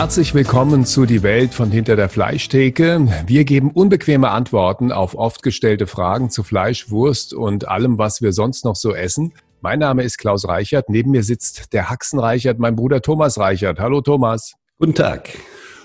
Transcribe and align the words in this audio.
Herzlich 0.00 0.32
willkommen 0.32 0.86
zu 0.86 1.04
Die 1.04 1.22
Welt 1.22 1.52
von 1.52 1.70
hinter 1.70 1.94
der 1.94 2.08
Fleischtheke. 2.08 3.06
Wir 3.26 3.44
geben 3.44 3.70
unbequeme 3.70 4.30
Antworten 4.30 4.92
auf 4.92 5.14
oft 5.14 5.42
gestellte 5.42 5.86
Fragen 5.86 6.30
zu 6.30 6.42
Fleisch, 6.42 6.90
Wurst 6.90 7.34
und 7.34 7.68
allem, 7.68 7.98
was 7.98 8.22
wir 8.22 8.32
sonst 8.32 8.64
noch 8.64 8.76
so 8.76 8.94
essen. 8.94 9.34
Mein 9.60 9.78
Name 9.78 10.02
ist 10.02 10.16
Klaus 10.16 10.48
Reichert. 10.48 10.88
Neben 10.88 11.10
mir 11.10 11.22
sitzt 11.22 11.74
der 11.74 11.90
Haxen 11.90 12.18
Reichert, 12.18 12.58
mein 12.58 12.76
Bruder 12.76 13.02
Thomas 13.02 13.36
Reichert. 13.36 13.78
Hallo 13.78 14.00
Thomas. 14.00 14.54
Guten 14.78 14.94
Tag. 14.94 15.28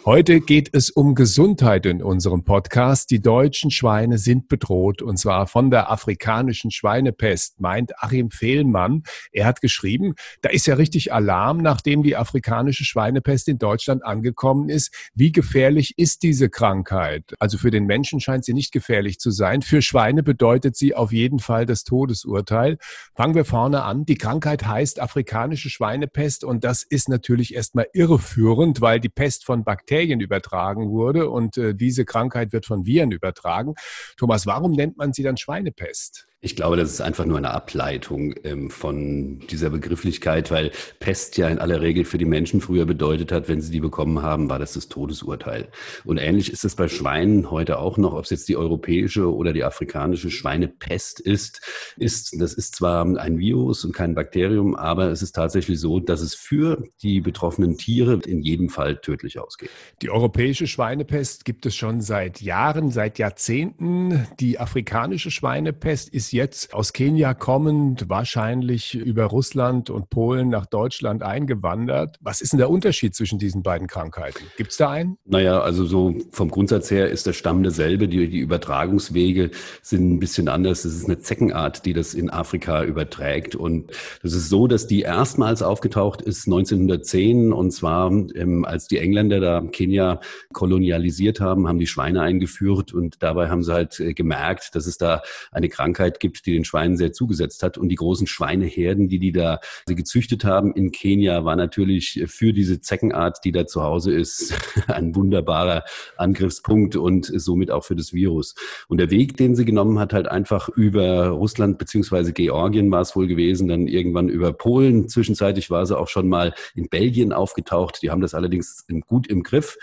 Heute 0.07 0.39
geht 0.39 0.69
es 0.71 0.91
um 0.91 1.15
Gesundheit 1.15 1.87
in 1.87 2.03
unserem 2.03 2.43
Podcast. 2.43 3.09
Die 3.09 3.23
deutschen 3.23 3.71
Schweine 3.71 4.19
sind 4.19 4.47
bedroht 4.47 5.01
und 5.01 5.17
zwar 5.17 5.47
von 5.47 5.71
der 5.71 5.91
afrikanischen 5.91 6.69
Schweinepest, 6.69 7.59
meint 7.59 7.91
Achim 8.04 8.29
Fehlmann. 8.29 9.01
Er 9.31 9.47
hat 9.47 9.61
geschrieben, 9.61 10.13
da 10.41 10.49
ist 10.49 10.68
ja 10.68 10.75
richtig 10.75 11.11
Alarm, 11.11 11.57
nachdem 11.57 12.04
die 12.04 12.15
afrikanische 12.15 12.86
Schweinepest 12.86 13.47
in 13.47 13.57
Deutschland 13.57 14.05
angekommen 14.05 14.69
ist. 14.69 14.93
Wie 15.15 15.32
gefährlich 15.32 15.96
ist 15.97 16.21
diese 16.21 16.51
Krankheit? 16.51 17.33
Also 17.39 17.57
für 17.57 17.71
den 17.71 17.87
Menschen 17.87 18.19
scheint 18.19 18.46
sie 18.46 18.54
nicht 18.54 18.71
gefährlich 18.71 19.18
zu 19.18 19.32
sein. 19.32 19.63
Für 19.63 19.82
Schweine 19.82 20.21
bedeutet 20.21 20.75
sie 20.77 20.93
auf 20.93 21.13
jeden 21.13 21.39
Fall 21.39 21.65
das 21.65 21.83
Todesurteil. 21.83 22.77
Fangen 23.15 23.33
wir 23.33 23.43
vorne 23.43 23.82
an. 23.82 24.05
Die 24.05 24.19
Krankheit 24.19 24.68
heißt 24.68 25.01
afrikanische 25.01 25.71
Schweinepest 25.71 26.43
und 26.43 26.63
das 26.63 26.83
ist 26.83 27.10
natürlich 27.10 27.55
erstmal 27.55 27.87
irreführend, 27.93 28.82
weil 28.82 28.99
die 28.99 29.10
Pest 29.10 29.46
von 29.46 29.63
Bakterien 29.63 29.94
Bakterien 29.95 30.19
übertragen 30.19 30.89
wurde 30.89 31.29
und 31.29 31.57
äh, 31.57 31.73
diese 31.73 32.03
Krankheit 32.03 32.52
wird 32.52 32.66
von 32.66 32.85
Viren 32.85 33.11
übertragen. 33.11 33.75
Thomas, 34.17 34.45
warum 34.45 34.73
nennt 34.73 34.97
man 34.97 35.13
sie 35.13 35.23
dann 35.23 35.38
Schweinepest? 35.38 36.27
Ich 36.45 36.55
glaube, 36.55 36.77
das 36.77 36.91
ist 36.91 37.02
einfach 37.02 37.25
nur 37.25 37.39
eine 37.39 37.55
Ableitung 37.55 38.35
ähm, 38.44 38.69
von 38.69 39.39
dieser 39.49 39.72
Begrifflichkeit, 39.72 40.52
weil 40.52 40.69
Pest 40.99 41.38
ja 41.38 41.49
in 41.49 41.58
aller 41.58 41.81
Regel 41.81 42.05
für 42.05 42.19
die 42.19 42.25
Menschen 42.25 42.61
früher 42.61 42.85
bedeutet 42.85 43.31
hat, 43.31 43.49
wenn 43.49 43.61
sie 43.61 43.71
die 43.71 43.79
bekommen 43.79 44.21
haben, 44.21 44.47
war 44.47 44.59
das 44.59 44.73
das 44.73 44.87
Todesurteil. 44.87 45.69
Und 46.03 46.19
ähnlich 46.19 46.53
ist 46.53 46.63
es 46.63 46.75
bei 46.75 46.87
Schweinen 46.87 47.49
heute 47.49 47.79
auch 47.79 47.97
noch, 47.97 48.13
ob 48.13 48.25
es 48.25 48.29
jetzt 48.29 48.47
die 48.47 48.57
europäische 48.57 49.33
oder 49.33 49.53
die 49.53 49.63
afrikanische 49.63 50.29
Schweinepest 50.29 51.19
ist, 51.19 51.61
ist, 51.97 52.39
das 52.39 52.53
ist 52.53 52.75
zwar 52.75 53.03
ein 53.03 53.39
Virus 53.39 53.83
und 53.83 53.93
kein 53.93 54.13
Bakterium, 54.13 54.75
aber 54.75 55.09
es 55.09 55.23
ist 55.23 55.31
tatsächlich 55.31 55.80
so, 55.80 55.99
dass 55.99 56.21
es 56.21 56.35
für 56.35 56.83
die 57.02 57.21
betroffenen 57.21 57.75
Tiere 57.80 58.19
in 58.23 58.43
jedem 58.43 58.69
Fall 58.69 58.97
tödlich 58.97 59.39
ausgeht. 59.39 59.71
Die 60.03 60.11
europäische 60.11 60.67
Schweinepest 60.67 61.43
gibt 61.43 61.65
es 61.65 61.75
schon 61.75 62.02
seit 62.02 62.39
Jahren, 62.39 62.91
seit 62.91 63.17
Jahrzehnten. 63.17 64.27
Die 64.39 64.59
afrikanische 64.59 65.31
Schweinepest 65.31 66.09
ist 66.09 66.34
jetzt 66.36 66.73
aus 66.73 66.94
Kenia 66.94 67.33
kommend, 67.33 68.09
wahrscheinlich 68.09 68.94
über 68.94 69.23
Russland 69.23 69.89
und 69.89 70.09
Polen 70.09 70.50
nach 70.50 70.66
Deutschland 70.66 71.23
eingewandert. 71.23 72.17
Was 72.22 72.42
ist 72.42 72.52
denn 72.52 72.59
der 72.59 72.69
Unterschied 72.69 73.16
zwischen 73.16 73.39
diesen 73.39 73.64
beiden 73.64 73.88
Krankheiten? 73.88 74.44
Gibt 74.58 74.72
es 74.72 74.77
da 74.77 74.92
einen? 74.92 75.17
Naja, 75.25 75.61
also 75.61 75.86
so 75.86 76.14
vom 76.31 76.52
Grundsatz 76.52 76.92
her 76.92 77.09
ist 77.09 77.25
der 77.25 77.33
Stamm 77.33 77.64
derselbe. 77.64 78.08
Die, 78.08 78.30
die 78.30 78.39
Übertragungswege 78.39 79.52
sind 79.81 80.11
ein 80.11 80.19
bisschen 80.19 80.50
anders. 80.50 80.86
Es 80.86 80.95
ist 80.95 81.05
eine 81.05 81.19
Zeckenart, 81.19 81.86
die 81.86 81.94
das 81.94 82.14
in 82.14 82.30
Afrika 82.30 82.83
überträgt. 82.83 83.55
Und 83.55 83.92
das 84.22 84.33
ist 84.33 84.49
so, 84.49 84.67
dass 84.67 84.88
die 84.88 85.02
erstmals 85.02 85.64
aufgetaucht 85.64 86.22
ist 86.22 86.47
1910. 86.47 87.53
Und 87.53 87.72
zwar, 87.72 88.11
ähm, 88.11 88.66
als 88.66 88.88
die 88.88 88.99
Engländer 88.99 89.39
da 89.39 89.61
Kenia 89.72 90.20
kolonialisiert 90.52 91.39
haben, 91.39 91.67
haben 91.67 91.80
die 91.80 91.88
Schweine 91.88 92.22
eingeführt. 92.22 92.94
Und 92.94 93.23
dabei 93.23 93.49
haben 93.49 93.64
sie 93.64 93.73
halt 93.73 93.99
äh, 94.02 94.14
gemerkt, 94.14 94.75
dass 94.75 94.86
es 94.86 94.97
da 94.97 95.22
eine 95.52 95.70
Krankheit 95.70 96.14
gibt, 96.19 96.35
gibt, 96.35 96.45
die 96.45 96.53
den 96.53 96.66
Schweinen 96.66 96.97
sehr 96.97 97.13
zugesetzt 97.13 97.63
hat. 97.63 97.77
Und 97.77 97.89
die 97.89 97.95
großen 97.95 98.27
Schweineherden, 98.27 99.08
die 99.08 99.19
die 99.19 99.31
da 99.31 99.59
gezüchtet 99.85 100.44
haben 100.44 100.73
in 100.73 100.91
Kenia, 100.91 101.45
war 101.45 101.55
natürlich 101.55 102.23
für 102.27 102.53
diese 102.53 102.81
Zeckenart, 102.81 103.39
die 103.44 103.52
da 103.52 103.66
zu 103.66 103.83
Hause 103.83 104.13
ist, 104.13 104.53
ein 104.88 105.16
wunderbarer 105.16 105.83
Angriffspunkt 106.17 106.95
und 106.95 107.31
somit 107.33 107.71
auch 107.71 107.83
für 107.83 107.95
das 107.95 108.14
Virus. 108.14 108.55
Und 108.87 108.98
der 108.98 109.11
Weg, 109.11 109.37
den 109.37 109.55
sie 109.55 109.65
genommen 109.65 109.99
hat, 109.99 110.14
halt 110.14 110.27
einfach 110.27 110.70
über 110.70 111.27
Russland 111.27 111.77
beziehungsweise 111.77 112.33
Georgien 112.33 112.92
war 112.92 113.02
es 113.02 113.15
wohl 113.15 113.27
gewesen, 113.27 113.67
dann 113.67 113.87
irgendwann 113.87 114.30
über 114.30 114.53
Polen. 114.53 115.08
Zwischenzeitlich 115.08 115.70
war 115.70 115.86
sie 115.86 115.97
auch 115.97 116.08
schon 116.08 116.27
mal 116.27 116.53
in 116.76 116.89
Belgien 116.89 117.33
aufgetaucht. 117.33 118.02
Die 118.02 118.09
haben 118.09 118.21
das 118.21 118.33
allerdings 118.33 118.86
gut 119.08 119.27
im 119.27 119.43
Griff 119.43 119.77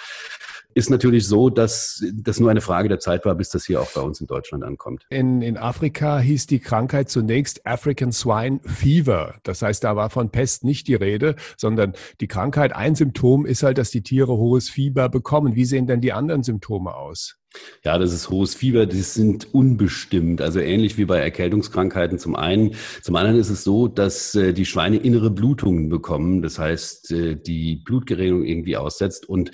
ist 0.74 0.90
natürlich 0.90 1.26
so, 1.26 1.50
dass 1.50 2.04
das 2.12 2.40
nur 2.40 2.50
eine 2.50 2.60
Frage 2.60 2.88
der 2.88 2.98
Zeit 2.98 3.24
war, 3.24 3.34
bis 3.34 3.50
das 3.50 3.64
hier 3.64 3.80
auch 3.80 3.90
bei 3.92 4.00
uns 4.00 4.20
in 4.20 4.26
Deutschland 4.26 4.64
ankommt. 4.64 5.06
In, 5.10 5.42
in 5.42 5.56
Afrika 5.56 6.18
hieß 6.18 6.46
die 6.46 6.60
Krankheit 6.60 7.08
zunächst 7.08 7.66
African 7.66 8.12
Swine 8.12 8.60
Fever. 8.64 9.36
Das 9.42 9.62
heißt, 9.62 9.84
da 9.84 9.96
war 9.96 10.10
von 10.10 10.30
Pest 10.30 10.64
nicht 10.64 10.88
die 10.88 10.94
Rede, 10.94 11.36
sondern 11.56 11.94
die 12.20 12.28
Krankheit, 12.28 12.74
ein 12.74 12.94
Symptom 12.94 13.46
ist 13.46 13.62
halt, 13.62 13.78
dass 13.78 13.90
die 13.90 14.02
Tiere 14.02 14.36
hohes 14.36 14.70
Fieber 14.70 15.08
bekommen. 15.08 15.54
Wie 15.54 15.64
sehen 15.64 15.86
denn 15.86 16.00
die 16.00 16.12
anderen 16.12 16.42
Symptome 16.42 16.94
aus? 16.94 17.41
Ja, 17.84 17.98
das 17.98 18.12
ist 18.12 18.30
hohes 18.30 18.54
Fieber, 18.54 18.86
das 18.86 19.14
sind 19.14 19.52
unbestimmt, 19.52 20.40
also 20.40 20.60
ähnlich 20.60 20.98
wie 20.98 21.04
bei 21.04 21.18
Erkältungskrankheiten 21.18 22.18
zum 22.18 22.36
einen. 22.36 22.74
Zum 23.02 23.16
anderen 23.16 23.38
ist 23.38 23.50
es 23.50 23.64
so, 23.64 23.88
dass 23.88 24.34
äh, 24.34 24.52
die 24.52 24.66
Schweine 24.66 24.96
innere 24.96 25.30
Blutungen 25.30 25.88
bekommen, 25.88 26.42
das 26.42 26.58
heißt, 26.58 27.10
äh, 27.12 27.36
die 27.36 27.76
Blutgerinnung 27.76 28.44
irgendwie 28.44 28.76
aussetzt 28.76 29.28
und 29.28 29.50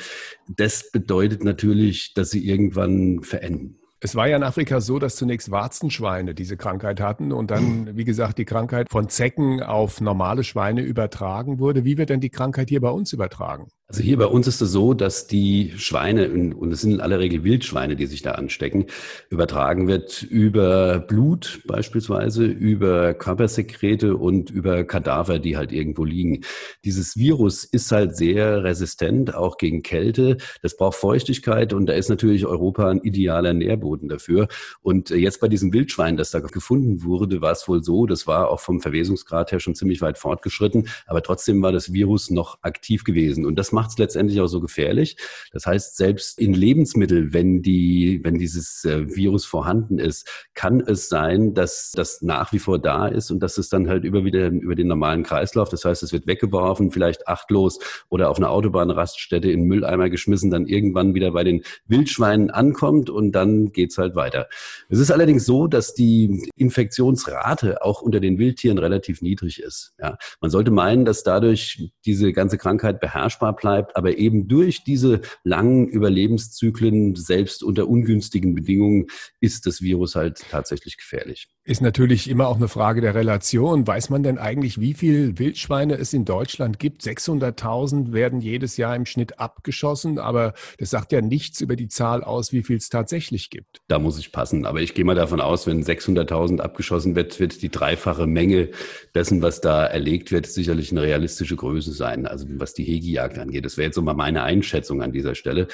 das 0.49 0.91
bedeutet 0.91 1.45
natürlich, 1.45 2.15
dass 2.15 2.31
sie 2.31 2.47
irgendwann 2.47 3.23
verenden. 3.23 3.79
Es 4.01 4.15
war 4.15 4.29
ja 4.29 4.37
in 4.37 4.45
Afrika 4.45 4.81
so, 4.81 5.01
dass 5.01 5.17
zunächst 5.17 5.51
Warzenschweine 5.51 6.33
diese 6.33 6.57
Krankheit 6.57 7.01
hatten 7.01 7.33
und 7.33 7.51
dann, 7.51 7.97
wie 7.97 8.05
gesagt, 8.05 8.39
die 8.39 8.45
Krankheit 8.45 8.89
von 8.89 9.09
Zecken 9.09 9.61
auf 9.61 10.01
normale 10.01 10.45
Schweine 10.45 10.83
übertragen 10.83 11.59
wurde. 11.59 11.85
Wie 11.85 11.99
wird 11.99 12.11
denn 12.11 12.21
die 12.21 12.31
Krankheit 12.31 12.69
hier 12.69 12.81
bei 12.81 12.91
uns 12.91 13.13
übertragen? 13.13 13.67
Also 13.91 14.03
hier 14.03 14.19
bei 14.19 14.27
uns 14.27 14.47
ist 14.47 14.61
es 14.61 14.71
so, 14.71 14.93
dass 14.93 15.29
die 15.29 15.73
Schweine, 15.79 16.29
und 16.31 16.71
es 16.71 16.83
sind 16.83 16.93
in 16.93 17.01
aller 17.01 17.21
Regel 17.21 17.43
Wildschweine, 17.43 17.97
die 17.97 18.05
sich 18.05 18.21
da 18.21 18.33
anstecken, 18.33 18.85
übertragen 19.31 19.89
wird 19.89 20.23
über 20.25 20.99
Blut 20.99 21.63
beispielsweise, 21.67 22.45
über 22.45 23.15
Körpersekrete 23.15 24.15
und 24.15 24.51
über 24.51 24.85
Kadaver, 24.85 25.39
die 25.39 25.57
halt 25.57 25.73
irgendwo 25.73 26.05
liegen. 26.05 26.43
Dieses 26.85 27.17
Virus 27.17 27.65
ist 27.65 27.91
halt 27.91 28.15
sehr 28.15 28.63
resistent, 28.63 29.35
auch 29.35 29.57
gegen 29.57 29.83
Kälte. 29.83 30.37
Das 30.61 30.77
braucht 30.77 30.99
Feuchtigkeit 30.99 31.73
und 31.73 31.87
da 31.87 31.95
ist 31.95 32.11
natürlich 32.11 32.45
Europa 32.45 32.91
ein 32.91 33.01
idealer 33.01 33.55
Nährboden 33.55 34.11
dafür. 34.11 34.49
Und 34.83 35.09
jetzt 35.09 35.41
bei 35.41 35.49
diesem 35.49 35.73
Wildschwein, 35.73 36.19
das 36.19 36.31
da 36.31 36.41
gefunden 36.41 37.05
wurde, 37.05 37.41
war 37.41 37.53
es 37.53 37.67
wohl 37.67 37.83
so, 37.83 38.05
das 38.05 38.27
war 38.27 38.51
auch 38.51 38.61
vom 38.61 38.83
Verwesungsgrad 38.83 39.51
her 39.51 39.61
schon 39.61 39.75
ziemlich 39.75 40.03
weit 40.03 40.19
fortgeschritten, 40.19 40.89
aber 41.07 41.23
trotzdem 41.23 41.63
war 41.63 41.73
das 41.73 41.95
Virus 41.95 42.29
noch 42.29 42.59
aktiv 42.61 43.03
gewesen. 43.03 43.47
Und 43.47 43.57
das 43.59 43.78
macht 43.79 43.91
es 43.91 43.99
letztendlich 43.99 44.41
auch 44.41 44.49
so 44.49 44.61
gefährlich. 44.61 45.17
Das 45.53 45.65
heißt, 45.65 45.97
selbst 45.97 46.41
in 46.41 46.53
Lebensmitteln, 46.53 47.33
wenn 47.33 47.63
die, 47.63 48.19
wenn 48.25 48.37
dieses 48.37 48.85
äh, 48.85 49.15
Virus 49.15 49.45
vorhanden 49.45 50.01
ist, 50.01 50.29
kann 50.55 50.81
es 50.81 51.09
sein, 51.09 51.55
dass 51.55 51.93
das 51.95 52.21
nach 52.21 52.53
wie 52.53 52.59
vor 52.59 52.81
da 52.81 53.07
ist 53.07 53.31
und 53.31 53.39
dass 53.39 53.57
es 53.57 53.69
dann 53.69 53.89
halt 53.89 54.03
über 54.03 54.25
wieder 54.25 54.49
über 54.49 54.75
den 54.75 54.89
normalen 54.89 55.23
Kreislauf, 55.23 55.69
das 55.69 55.85
heißt, 55.85 56.03
es 56.03 56.13
wird 56.13 56.27
weggeworfen, 56.27 56.91
vielleicht 56.91 57.29
achtlos 57.29 57.79
oder 58.09 58.31
auf 58.31 58.39
einer 58.39 58.51
Autobahnraststätte 58.51 59.49
in 59.49 59.63
Mülleimer 59.63 60.11
geschmissen, 60.11 60.51
dann 60.51 60.67
irgendwann 60.67 61.15
wieder 61.15 61.31
bei 61.31 61.45
den 61.45 61.63
Wildschweinen 61.87 62.51
ankommt 62.51 63.11
und 63.11 63.31
dann 63.31 63.71
geht's 63.71 63.97
halt 63.97 64.17
weiter. 64.17 64.49
Es 64.89 64.99
ist 64.99 65.13
allerdings 65.13 65.47
so, 65.47 65.69
dass 65.69 65.95
die 65.95 66.51
Infektionsrate 66.57 67.83
auch 67.83 68.03
unter 68.03 68.19
den 68.19 68.39
Wildtieren 68.39 68.79
relativ 68.79 69.23
niedrig 69.23 69.63
ist. 69.63 69.95
Ja, 70.01 70.19
man 70.41 70.51
sollte 70.51 70.73
meinen, 70.73 71.05
dass 71.05 71.23
dadurch 71.23 71.93
diese 72.05 72.33
ganze 72.33 72.59
Krankheit 72.59 72.99
beherrschbar 72.99 73.55
bleibt 73.55 73.68
bleibt, 73.69 73.97
aber 73.97 74.17
eben 74.17 74.49
durch 74.49 74.83
diese 74.83 75.21
langen 75.45 75.89
Überlebenszyklen, 75.89 77.17
selbst 77.17 77.63
unter 77.63 77.87
ungünstigen 77.87 78.55
Bedingungen, 78.55 79.09
ist 79.41 79.67
das 79.67 79.83
Virus 79.83 80.15
halt 80.15 80.43
tatsächlich 80.51 80.97
gefährlich. 80.97 81.49
Ist 81.69 81.83
natürlich 81.83 82.31
immer 82.31 82.49
auch 82.49 82.57
eine 82.57 82.67
Frage 82.67 83.03
der 83.03 83.15
Relation. 83.15 83.87
Weiß 83.87 84.09
man 84.09 84.23
denn 84.23 84.39
eigentlich, 84.39 84.81
wie 84.81 84.95
viel 84.95 85.39
Wildschweine 85.39 85.99
es 85.99 86.15
in 86.15 86.25
Deutschland 86.25 86.79
gibt? 86.79 87.03
600.000 87.03 88.15
werden 88.15 88.41
jedes 88.41 88.79
Jahr 88.79 88.97
im 88.97 89.05
Schnitt 89.05 89.39
abgeschossen, 89.39 90.19
aber 90.19 90.55
das 90.79 90.89
sagt 90.89 91.13
ja 91.13 91.21
nichts 91.21 91.61
über 91.61 91.77
die 91.77 91.89
Zahl 91.89 92.25
aus, 92.25 92.55
wie 92.55 92.63
viel 92.63 92.79
es 92.79 92.89
tatsächlich 92.89 93.51
gibt. 93.51 93.83
Da 93.87 93.99
muss 93.99 94.19
ich 94.19 94.33
passen. 94.33 94.65
Aber 94.65 94.81
ich 94.81 94.95
gehe 94.95 95.05
mal 95.05 95.15
davon 95.15 95.43
aus, 95.43 95.67
wenn 95.67 95.85
600.000 95.85 96.61
abgeschossen 96.61 97.15
wird, 97.15 97.39
wird 97.39 97.61
die 97.61 97.69
dreifache 97.69 98.27
Menge 98.27 98.71
dessen, 99.15 99.43
was 99.43 99.61
da 99.61 99.85
erlegt 99.85 100.33
wird, 100.33 100.47
sicherlich 100.47 100.91
eine 100.91 101.03
realistische 101.03 101.57
Größe 101.57 101.93
sein. 101.93 102.27
Also 102.27 102.47
was 102.49 102.73
die 102.73 102.85
Hegejagd 102.85 103.39
angeht. 103.39 103.67
Das 103.67 103.77
wäre 103.77 103.89
jetzt 103.89 103.97
so 103.97 104.01
mal 104.01 104.15
meine 104.15 104.43
Einschätzung 104.43 105.03
an 105.03 105.13
dieser 105.13 105.35
Stelle. 105.35 105.69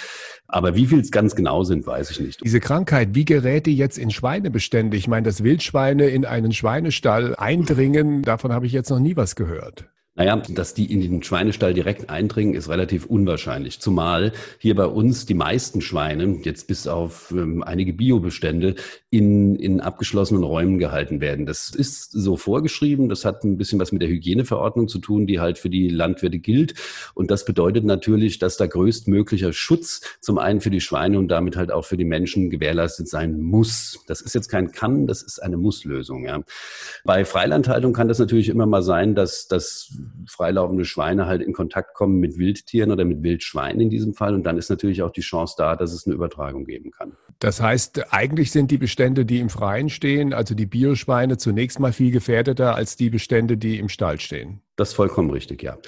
Aber 0.55 0.77
wie 0.77 0.87
viel 0.87 1.01
es 1.01 1.11
ganz 1.11 1.35
genau 1.35 1.65
sind, 1.65 1.85
weiß 1.85 2.13
ich 2.13 2.21
nicht. 2.21 2.41
Diese 2.45 2.61
Krankheit, 2.61 3.09
wie 3.13 3.25
gerät 3.25 3.67
die 3.67 3.77
jetzt 3.77 3.99
in 3.99 4.13
Schweinebestände? 4.13 4.97
Ich 4.97 5.09
meine, 5.09 5.25
das 5.25 5.43
Wildschwein 5.43 5.99
Schweine 5.99 6.07
in 6.11 6.25
einen 6.25 6.53
Schweinestall 6.53 7.35
eindringen, 7.35 8.23
davon 8.23 8.53
habe 8.53 8.65
ich 8.65 8.73
jetzt 8.73 8.89
noch 8.89 9.01
nie 9.01 9.17
was 9.17 9.35
gehört. 9.35 9.87
Naja, 10.15 10.37
dass 10.37 10.75
die 10.75 10.93
in 10.93 11.01
den 11.01 11.25
Schweinestall 11.25 11.75
direkt 11.75 12.09
eindringen, 12.09 12.55
ist 12.55 12.69
relativ 12.69 13.05
unwahrscheinlich. 13.07 13.81
Zumal 13.81 14.33
hier 14.61 14.77
bei 14.77 14.87
uns 14.87 15.27
die 15.27 15.35
meisten 15.35 15.81
Schweine, 15.81 16.39
jetzt 16.45 16.69
bis 16.69 16.87
auf 16.87 17.33
ähm, 17.33 17.65
einige 17.65 17.93
Biobestände, 17.93 18.77
in, 19.17 19.55
in 19.55 19.81
abgeschlossenen 19.81 20.43
Räumen 20.43 20.79
gehalten 20.79 21.21
werden. 21.21 21.47
Das 21.47 21.71
ist 21.71 22.11
so 22.11 22.37
vorgeschrieben. 22.37 23.09
Das 23.09 23.25
hat 23.25 23.45
ein 23.45 23.57
bisschen 23.57 23.79
was 23.79 23.93
mit 23.93 24.03
der 24.03 24.09
Hygieneverordnung 24.09 24.89
zu 24.89 24.99
tun, 24.99 25.29
die 25.29 25.39
halt 25.39 25.57
für 25.57 25.71
die 25.71 25.89
Landwirte 25.89 26.41
gilt. 26.41 26.75
Und 27.15 27.31
das 27.31 27.45
bedeutet 27.45 27.85
natürlich, 27.85 28.41
dass 28.41 28.57
da 28.57 28.67
größtmöglicher 28.67 29.53
Schutz 29.53 30.01
zum 30.21 30.39
einen 30.39 30.61
für 30.61 30.71
die 30.71 30.81
Schweine 30.81 31.21
und 31.21 31.29
damit 31.29 31.57
halt 31.57 31.71
auch 31.71 31.85
für 31.85 31.97
die 31.97 32.05
Menschen 32.05 32.51
gewährleistet 32.51 33.09
sein 33.09 33.41
muss. 33.41 34.01
Das 34.09 34.21
ist 34.21 34.35
jetzt 34.35 34.49
kein 34.49 34.73
Kann, 34.73 35.07
das 35.07 35.23
ist 35.23 35.41
eine 35.41 35.59
Muss-Lösung. 35.59 36.25
Ja. 36.25 36.43
Bei 37.05 37.25
Freilandhaltung 37.25 37.93
kann 37.93 38.09
das 38.09 38.19
natürlich 38.19 38.49
immer 38.49 38.67
mal 38.67 38.83
sein, 38.83 39.15
dass, 39.15 39.47
dass 39.47 39.93
freilaufende 40.27 40.85
Schweine 40.85 41.27
halt 41.27 41.41
in 41.41 41.53
Kontakt 41.53 41.95
kommen 41.95 42.19
mit 42.19 42.37
Wildtieren 42.37 42.91
oder 42.91 43.05
mit 43.05 43.23
Wildschweinen 43.23 43.81
in 43.81 43.91
diesem 43.91 44.15
Fall. 44.15 44.35
Und 44.35 44.43
dann 44.43 44.59
ist 44.59 44.71
natürlich 44.71 45.03
auch 45.03 45.13
die 45.13 45.21
Chance 45.21 45.55
da, 45.57 45.77
dass 45.77 45.93
es 45.93 46.05
eine 46.05 46.17
Übertragung 46.17 46.65
geben 46.65 46.91
kann. 46.91 47.13
Das 47.39 47.61
heißt, 47.61 48.13
eigentlich 48.13 48.51
sind 48.53 48.71
die 48.71 48.79
Bestände, 48.79 49.04
die 49.13 49.41
im 49.41 49.51
Freien 49.51 49.91
stehen, 49.91 50.33
also 50.33 50.55
die 50.55 50.67
Bioschweine, 50.67 51.37
zunächst 51.37 51.79
mal 51.79 51.93
viel 51.93 52.11
gefährdeter 52.11 52.75
als 52.75 52.97
die 52.97 53.11
Bestände, 53.11 53.57
die 53.57 53.79
im 53.79 53.89
Stall 53.89 54.19
stehen. 54.21 54.61
Das 54.77 54.89
ist 54.89 54.95
vollkommen 54.95 55.31
richtig, 55.31 55.63
ja. 55.63 55.79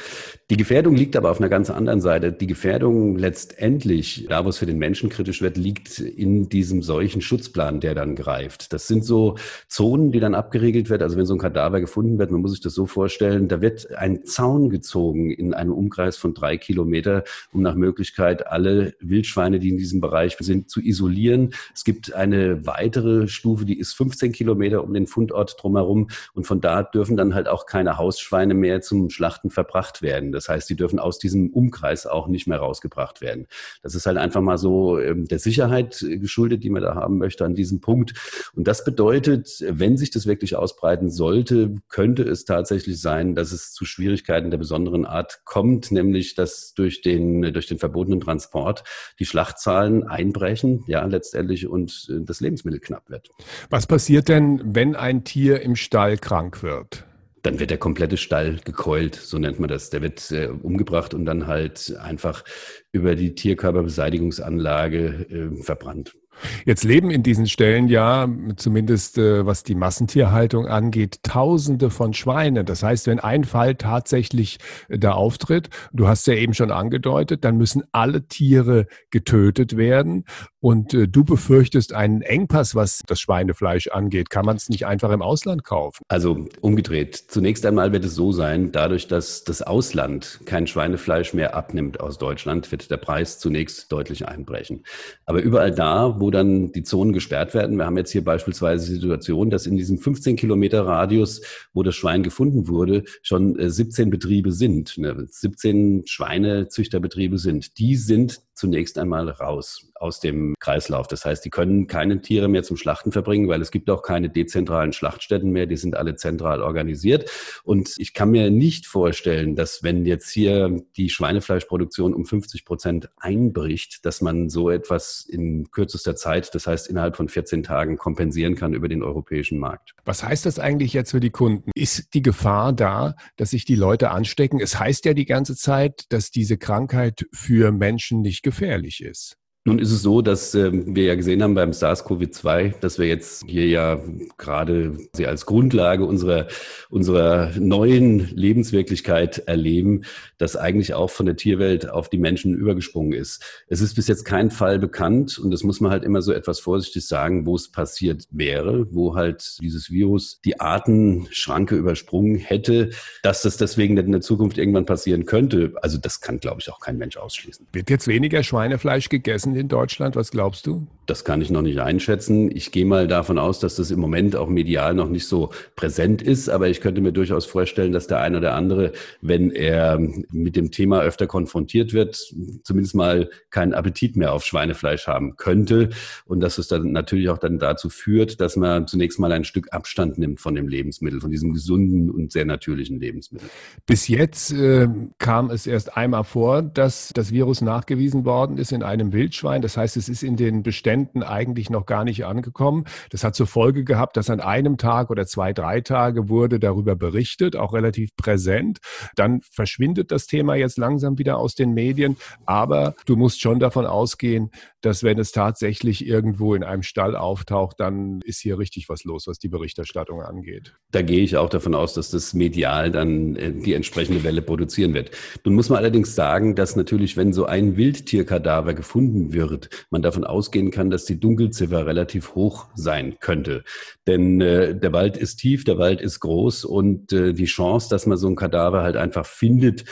Die 0.48 0.56
Gefährdung 0.56 0.94
liegt 0.94 1.16
aber 1.16 1.32
auf 1.32 1.40
einer 1.40 1.48
ganz 1.48 1.70
anderen 1.70 2.00
Seite. 2.00 2.32
Die 2.32 2.46
Gefährdung 2.46 3.18
letztendlich, 3.18 4.26
da 4.28 4.44
wo 4.44 4.48
es 4.50 4.58
für 4.58 4.66
den 4.66 4.78
Menschen 4.78 5.10
kritisch 5.10 5.42
wird, 5.42 5.56
liegt 5.56 5.98
in 5.98 6.48
diesem 6.48 6.82
solchen 6.82 7.20
Schutzplan, 7.20 7.80
der 7.80 7.96
dann 7.96 8.14
greift. 8.14 8.72
Das 8.72 8.86
sind 8.86 9.04
so 9.04 9.38
Zonen, 9.66 10.12
die 10.12 10.20
dann 10.20 10.36
abgeriegelt 10.36 10.88
wird. 10.88 11.02
Also 11.02 11.16
wenn 11.16 11.26
so 11.26 11.34
ein 11.34 11.40
Kadaver 11.40 11.80
gefunden 11.80 12.20
wird, 12.20 12.30
man 12.30 12.42
muss 12.42 12.52
sich 12.52 12.60
das 12.60 12.74
so 12.74 12.86
vorstellen, 12.86 13.48
da 13.48 13.60
wird 13.60 13.92
ein 13.96 14.24
Zaun 14.24 14.70
gezogen 14.70 15.32
in 15.32 15.52
einem 15.52 15.72
Umkreis 15.72 16.16
von 16.16 16.32
drei 16.32 16.56
Kilometer, 16.56 17.24
um 17.52 17.62
nach 17.62 17.74
Möglichkeit 17.74 18.46
alle 18.46 18.94
Wildschweine, 19.00 19.58
die 19.58 19.70
in 19.70 19.78
diesem 19.78 20.00
Bereich 20.00 20.36
sind, 20.38 20.70
zu 20.70 20.80
isolieren. 20.80 21.54
Es 21.74 21.82
gibt 21.82 22.14
eine 22.14 22.66
weitere 22.66 23.26
Stufe, 23.26 23.64
die 23.64 23.80
ist 23.80 23.94
15 23.94 24.30
Kilometer 24.30 24.84
um 24.84 24.94
den 24.94 25.08
Fundort 25.08 25.56
drumherum 25.60 26.06
und 26.34 26.46
von 26.46 26.60
da 26.60 26.84
dürfen 26.84 27.16
dann 27.16 27.34
halt 27.34 27.48
auch 27.48 27.66
keine 27.66 27.98
Hausschweine 27.98 28.54
mehr 28.54 28.75
mehr 28.76 28.82
zum 28.82 29.10
Schlachten 29.10 29.50
verbracht 29.50 30.02
werden. 30.02 30.32
Das 30.32 30.48
heißt, 30.48 30.68
die 30.68 30.76
dürfen 30.76 30.98
aus 30.98 31.18
diesem 31.18 31.50
Umkreis 31.50 32.06
auch 32.06 32.28
nicht 32.28 32.46
mehr 32.46 32.58
rausgebracht 32.58 33.20
werden. 33.20 33.46
Das 33.82 33.94
ist 33.94 34.06
halt 34.06 34.18
einfach 34.18 34.40
mal 34.40 34.58
so 34.58 34.98
ähm, 34.98 35.26
der 35.26 35.38
Sicherheit 35.38 36.04
geschuldet, 36.06 36.62
die 36.62 36.70
man 36.70 36.82
da 36.82 36.94
haben 36.94 37.18
möchte 37.18 37.44
an 37.44 37.54
diesem 37.54 37.80
Punkt. 37.80 38.14
Und 38.54 38.68
das 38.68 38.84
bedeutet, 38.84 39.64
wenn 39.66 39.96
sich 39.96 40.10
das 40.10 40.26
wirklich 40.26 40.56
ausbreiten 40.56 41.10
sollte, 41.10 41.76
könnte 41.88 42.22
es 42.22 42.44
tatsächlich 42.44 43.00
sein, 43.00 43.34
dass 43.34 43.52
es 43.52 43.72
zu 43.72 43.84
Schwierigkeiten 43.84 44.50
der 44.50 44.58
besonderen 44.58 45.06
Art 45.06 45.40
kommt, 45.44 45.90
nämlich 45.90 46.34
dass 46.34 46.74
durch 46.74 47.00
den, 47.00 47.42
durch 47.54 47.66
den 47.66 47.78
verbotenen 47.78 48.20
Transport 48.20 48.84
die 49.18 49.26
Schlachtzahlen 49.26 50.06
einbrechen, 50.06 50.84
ja, 50.86 51.04
letztendlich 51.04 51.66
und 51.66 52.08
äh, 52.10 52.24
das 52.24 52.40
Lebensmittel 52.40 52.80
knapp 52.80 53.08
wird. 53.08 53.30
Was 53.70 53.86
passiert 53.86 54.28
denn, 54.28 54.60
wenn 54.64 54.96
ein 54.96 55.24
Tier 55.24 55.62
im 55.62 55.76
Stall 55.76 56.18
krank 56.18 56.62
wird? 56.62 57.06
Dann 57.46 57.60
wird 57.60 57.70
der 57.70 57.78
komplette 57.78 58.16
Stall 58.16 58.58
gekeult, 58.64 59.14
so 59.14 59.38
nennt 59.38 59.60
man 59.60 59.68
das. 59.68 59.90
Der 59.90 60.02
wird 60.02 60.32
äh, 60.32 60.48
umgebracht 60.48 61.14
und 61.14 61.24
dann 61.26 61.46
halt 61.46 61.96
einfach 61.96 62.44
über 62.90 63.14
die 63.14 63.36
Tierkörperbeseitigungsanlage 63.36 65.26
äh, 65.30 65.62
verbrannt. 65.62 66.16
Jetzt 66.64 66.84
leben 66.84 67.10
in 67.10 67.22
diesen 67.22 67.46
Stellen 67.46 67.88
ja, 67.88 68.28
zumindest 68.56 69.18
äh, 69.18 69.46
was 69.46 69.62
die 69.62 69.74
Massentierhaltung 69.74 70.66
angeht, 70.66 71.20
Tausende 71.22 71.90
von 71.90 72.14
Schweinen. 72.14 72.66
Das 72.66 72.82
heißt, 72.82 73.06
wenn 73.06 73.20
ein 73.20 73.44
Fall 73.44 73.74
tatsächlich 73.74 74.58
äh, 74.88 74.98
da 74.98 75.12
auftritt, 75.12 75.70
du 75.92 76.08
hast 76.08 76.26
ja 76.26 76.34
eben 76.34 76.54
schon 76.54 76.70
angedeutet, 76.70 77.44
dann 77.44 77.56
müssen 77.56 77.82
alle 77.92 78.26
Tiere 78.26 78.86
getötet 79.10 79.76
werden. 79.76 80.24
Und 80.60 80.94
äh, 80.94 81.06
du 81.06 81.24
befürchtest 81.24 81.92
einen 81.92 82.22
Engpass, 82.22 82.74
was 82.74 83.02
das 83.06 83.20
Schweinefleisch 83.20 83.86
angeht. 83.88 84.30
Kann 84.30 84.44
man 84.44 84.56
es 84.56 84.68
nicht 84.68 84.84
einfach 84.84 85.10
im 85.12 85.22
Ausland 85.22 85.62
kaufen? 85.62 86.02
Also 86.08 86.46
umgedreht. 86.60 87.16
Zunächst 87.16 87.64
einmal 87.64 87.92
wird 87.92 88.04
es 88.04 88.14
so 88.16 88.32
sein, 88.32 88.72
dadurch, 88.72 89.06
dass 89.06 89.44
das 89.44 89.62
Ausland 89.62 90.40
kein 90.44 90.66
Schweinefleisch 90.66 91.34
mehr 91.34 91.54
abnimmt 91.54 92.00
aus 92.00 92.18
Deutschland, 92.18 92.72
wird 92.72 92.90
der 92.90 92.96
Preis 92.96 93.38
zunächst 93.38 93.92
deutlich 93.92 94.26
einbrechen. 94.26 94.82
Aber 95.24 95.40
überall 95.40 95.70
da, 95.70 96.18
wo 96.18 96.25
wo 96.26 96.30
dann 96.32 96.72
die 96.72 96.82
Zonen 96.82 97.12
gesperrt 97.12 97.54
werden. 97.54 97.78
Wir 97.78 97.86
haben 97.86 97.96
jetzt 97.96 98.10
hier 98.10 98.24
beispielsweise 98.24 98.88
die 98.88 98.94
Situation, 98.94 99.48
dass 99.48 99.64
in 99.64 99.76
diesem 99.76 99.98
15 99.98 100.34
Kilometer 100.34 100.84
Radius, 100.84 101.40
wo 101.72 101.84
das 101.84 101.94
Schwein 101.94 102.24
gefunden 102.24 102.66
wurde, 102.66 103.04
schon 103.22 103.54
17 103.56 104.08
äh, 104.08 104.10
Betriebe 104.10 104.50
sind, 104.50 104.96
17 104.98 105.96
ne, 105.98 106.02
Schweinezüchterbetriebe 106.04 107.38
sind. 107.38 107.78
Die 107.78 107.94
sind 107.94 108.40
zunächst 108.54 108.98
einmal 108.98 109.28
raus 109.28 109.86
aus 110.00 110.20
dem 110.20 110.54
Kreislauf. 110.60 111.08
Das 111.08 111.24
heißt, 111.24 111.44
die 111.44 111.50
können 111.50 111.86
keine 111.86 112.20
Tiere 112.20 112.48
mehr 112.48 112.62
zum 112.62 112.76
Schlachten 112.76 113.12
verbringen, 113.12 113.48
weil 113.48 113.62
es 113.62 113.70
gibt 113.70 113.90
auch 113.90 114.02
keine 114.02 114.28
dezentralen 114.30 114.92
Schlachtstätten 114.92 115.50
mehr. 115.50 115.66
Die 115.66 115.76
sind 115.76 115.96
alle 115.96 116.16
zentral 116.16 116.62
organisiert. 116.62 117.30
Und 117.64 117.94
ich 117.98 118.14
kann 118.14 118.30
mir 118.30 118.50
nicht 118.50 118.86
vorstellen, 118.86 119.56
dass 119.56 119.82
wenn 119.82 120.06
jetzt 120.06 120.30
hier 120.30 120.82
die 120.96 121.10
Schweinefleischproduktion 121.10 122.14
um 122.14 122.26
50 122.26 122.64
Prozent 122.64 123.10
einbricht, 123.18 124.04
dass 124.04 124.20
man 124.20 124.48
so 124.48 124.70
etwas 124.70 125.24
in 125.28 125.70
kürzester 125.70 126.16
Zeit, 126.16 126.54
das 126.54 126.66
heißt 126.66 126.88
innerhalb 126.88 127.16
von 127.16 127.28
14 127.28 127.62
Tagen, 127.62 127.96
kompensieren 127.96 128.54
kann 128.54 128.74
über 128.74 128.88
den 128.88 129.02
europäischen 129.02 129.58
Markt. 129.58 129.94
Was 130.04 130.22
heißt 130.22 130.46
das 130.46 130.58
eigentlich 130.58 130.92
jetzt 130.92 131.10
für 131.10 131.20
die 131.20 131.30
Kunden? 131.30 131.70
Ist 131.74 132.14
die 132.14 132.22
Gefahr 132.22 132.72
da, 132.72 133.14
dass 133.36 133.50
sich 133.50 133.64
die 133.64 133.74
Leute 133.74 134.10
anstecken? 134.10 134.60
Es 134.60 134.78
heißt 134.78 135.04
ja 135.04 135.14
die 135.14 135.26
ganze 135.26 135.56
Zeit, 135.56 136.04
dass 136.10 136.30
diese 136.30 136.58
Krankheit 136.58 137.26
für 137.32 137.72
Menschen 137.72 138.20
nicht 138.20 138.42
gefährlich 138.42 139.02
ist. 139.02 139.36
Nun 139.66 139.80
ist 139.80 139.90
es 139.90 140.00
so, 140.00 140.22
dass 140.22 140.54
äh, 140.54 140.70
wir 140.72 141.06
ja 141.06 141.16
gesehen 141.16 141.42
haben 141.42 141.56
beim 141.56 141.72
SARS-CoV-2, 141.72 142.74
dass 142.78 143.00
wir 143.00 143.08
jetzt 143.08 143.44
hier 143.48 143.66
ja 143.66 144.00
gerade 144.38 144.96
als 145.24 145.44
Grundlage 145.44 146.04
unserer, 146.04 146.46
unserer 146.88 147.50
neuen 147.58 148.28
Lebenswirklichkeit 148.28 149.38
erleben, 149.38 150.02
dass 150.38 150.54
eigentlich 150.54 150.94
auch 150.94 151.10
von 151.10 151.26
der 151.26 151.34
Tierwelt 151.34 151.90
auf 151.90 152.08
die 152.08 152.18
Menschen 152.18 152.54
übergesprungen 152.54 153.12
ist. 153.12 153.42
Es 153.66 153.80
ist 153.80 153.94
bis 153.94 154.06
jetzt 154.06 154.24
kein 154.24 154.52
Fall 154.52 154.78
bekannt 154.78 155.36
und 155.36 155.50
das 155.50 155.64
muss 155.64 155.80
man 155.80 155.90
halt 155.90 156.04
immer 156.04 156.22
so 156.22 156.32
etwas 156.32 156.60
vorsichtig 156.60 157.04
sagen, 157.04 157.44
wo 157.44 157.56
es 157.56 157.68
passiert 157.72 158.22
wäre, 158.30 158.86
wo 158.94 159.16
halt 159.16 159.58
dieses 159.60 159.90
Virus 159.90 160.40
die 160.44 160.60
Artenschranke 160.60 161.74
übersprungen 161.74 162.36
hätte, 162.36 162.90
dass 163.24 163.42
das 163.42 163.56
deswegen 163.56 163.96
in 163.96 164.12
der 164.12 164.20
Zukunft 164.20 164.58
irgendwann 164.58 164.86
passieren 164.86 165.26
könnte. 165.26 165.72
Also 165.82 165.98
das 165.98 166.20
kann, 166.20 166.38
glaube 166.38 166.60
ich, 166.60 166.70
auch 166.70 166.78
kein 166.78 166.98
Mensch 166.98 167.16
ausschließen. 167.16 167.66
Wird 167.72 167.90
jetzt 167.90 168.06
weniger 168.06 168.44
Schweinefleisch 168.44 169.08
gegessen 169.08 169.55
in 169.56 169.68
Deutschland? 169.68 170.16
Was 170.16 170.30
glaubst 170.30 170.66
du? 170.66 170.86
Das 171.06 171.24
kann 171.24 171.40
ich 171.40 171.50
noch 171.50 171.62
nicht 171.62 171.78
einschätzen. 171.78 172.50
Ich 172.54 172.72
gehe 172.72 172.84
mal 172.84 173.06
davon 173.06 173.38
aus, 173.38 173.60
dass 173.60 173.76
das 173.76 173.90
im 173.90 174.00
Moment 174.00 174.34
auch 174.34 174.48
medial 174.48 174.94
noch 174.94 175.08
nicht 175.08 175.26
so 175.26 175.50
präsent 175.76 176.20
ist, 176.20 176.48
aber 176.48 176.68
ich 176.68 176.80
könnte 176.80 177.00
mir 177.00 177.12
durchaus 177.12 177.46
vorstellen, 177.46 177.92
dass 177.92 178.08
der 178.08 178.20
eine 178.20 178.38
oder 178.38 178.54
andere, 178.54 178.92
wenn 179.20 179.52
er 179.52 180.00
mit 180.30 180.56
dem 180.56 180.72
Thema 180.72 181.00
öfter 181.00 181.28
konfrontiert 181.28 181.92
wird, 181.92 182.16
zumindest 182.64 182.94
mal 182.96 183.30
keinen 183.50 183.72
Appetit 183.72 184.16
mehr 184.16 184.32
auf 184.32 184.44
Schweinefleisch 184.44 185.06
haben 185.06 185.36
könnte 185.36 185.90
und 186.24 186.40
dass 186.40 186.58
es 186.58 186.66
dann 186.66 186.90
natürlich 186.90 187.28
auch 187.28 187.38
dann 187.38 187.58
dazu 187.58 187.88
führt, 187.88 188.40
dass 188.40 188.56
man 188.56 188.88
zunächst 188.88 189.20
mal 189.20 189.30
ein 189.30 189.44
Stück 189.44 189.72
Abstand 189.72 190.18
nimmt 190.18 190.40
von 190.40 190.56
dem 190.56 190.66
Lebensmittel, 190.66 191.20
von 191.20 191.30
diesem 191.30 191.52
gesunden 191.52 192.10
und 192.10 192.32
sehr 192.32 192.44
natürlichen 192.44 192.98
Lebensmittel. 192.98 193.48
Bis 193.86 194.08
jetzt 194.08 194.52
äh, 194.52 194.88
kam 195.18 195.50
es 195.50 195.68
erst 195.68 195.96
einmal 195.96 196.24
vor, 196.24 196.62
dass 196.62 197.10
das 197.14 197.30
Virus 197.30 197.60
nachgewiesen 197.60 198.24
worden 198.24 198.58
ist 198.58 198.72
in 198.72 198.82
einem 198.82 199.12
Wildschwein 199.12 199.45
Wildschwein. 199.46 199.62
Das 199.62 199.76
heißt, 199.76 199.96
es 199.96 200.08
ist 200.08 200.22
in 200.22 200.36
den 200.36 200.62
Beständen 200.62 201.22
eigentlich 201.22 201.70
noch 201.70 201.86
gar 201.86 202.04
nicht 202.04 202.24
angekommen. 202.24 202.84
Das 203.10 203.24
hat 203.24 203.34
zur 203.34 203.46
Folge 203.46 203.84
gehabt, 203.84 204.16
dass 204.16 204.30
an 204.30 204.40
einem 204.40 204.76
Tag 204.76 205.10
oder 205.10 205.26
zwei, 205.26 205.52
drei 205.52 205.80
Tage 205.80 206.28
wurde 206.28 206.58
darüber 206.58 206.96
berichtet, 206.96 207.56
auch 207.56 207.72
relativ 207.72 208.10
präsent. 208.16 208.78
Dann 209.14 209.40
verschwindet 209.42 210.10
das 210.10 210.26
Thema 210.26 210.54
jetzt 210.56 210.78
langsam 210.78 211.18
wieder 211.18 211.38
aus 211.38 211.54
den 211.54 211.72
Medien. 211.72 212.16
Aber 212.44 212.94
du 213.06 213.16
musst 213.16 213.40
schon 213.40 213.60
davon 213.60 213.86
ausgehen, 213.86 214.50
dass 214.86 215.02
wenn 215.02 215.18
es 215.18 215.32
tatsächlich 215.32 216.06
irgendwo 216.06 216.54
in 216.54 216.62
einem 216.62 216.84
Stall 216.84 217.16
auftaucht, 217.16 217.80
dann 217.80 218.20
ist 218.22 218.40
hier 218.40 218.56
richtig 218.56 218.88
was 218.88 219.02
los, 219.02 219.26
was 219.26 219.40
die 219.40 219.48
Berichterstattung 219.48 220.22
angeht. 220.22 220.74
Da 220.92 221.02
gehe 221.02 221.20
ich 221.24 221.36
auch 221.36 221.48
davon 221.48 221.74
aus, 221.74 221.94
dass 221.94 222.10
das 222.10 222.34
medial 222.34 222.92
dann 222.92 223.34
äh, 223.34 223.52
die 223.52 223.74
entsprechende 223.74 224.22
Welle 224.22 224.42
produzieren 224.42 224.94
wird. 224.94 225.10
Nun 225.44 225.56
muss 225.56 225.68
man 225.70 225.78
allerdings 225.78 226.14
sagen, 226.14 226.54
dass 226.54 226.76
natürlich, 226.76 227.16
wenn 227.16 227.32
so 227.32 227.46
ein 227.46 227.76
Wildtierkadaver 227.76 228.74
gefunden 228.74 229.32
wird, 229.32 229.68
man 229.90 230.02
davon 230.02 230.22
ausgehen 230.22 230.70
kann, 230.70 230.88
dass 230.88 231.04
die 231.04 231.18
Dunkelziffer 231.18 231.84
relativ 231.84 232.36
hoch 232.36 232.68
sein 232.76 233.16
könnte. 233.18 233.64
Denn 234.06 234.40
äh, 234.40 234.78
der 234.78 234.92
Wald 234.92 235.16
ist 235.16 235.38
tief, 235.38 235.64
der 235.64 235.78
Wald 235.78 236.00
ist 236.00 236.20
groß 236.20 236.64
und 236.64 237.12
äh, 237.12 237.32
die 237.32 237.46
Chance, 237.46 237.88
dass 237.90 238.06
man 238.06 238.18
so 238.18 238.28
ein 238.28 238.36
Kadaver 238.36 238.82
halt 238.82 238.96
einfach 238.96 239.26
findet, 239.26 239.84